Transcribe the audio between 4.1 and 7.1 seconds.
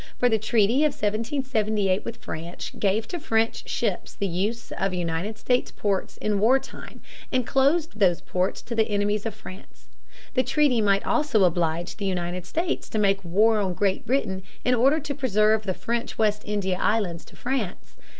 the use of United States ports in war time,